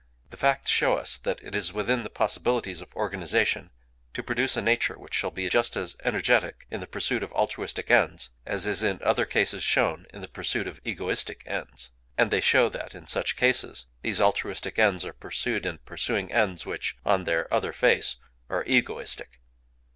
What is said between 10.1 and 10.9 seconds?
in the pursuit of